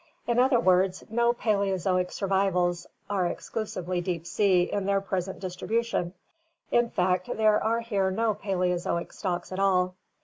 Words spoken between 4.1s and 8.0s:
sea in their present distribution, in fact, there are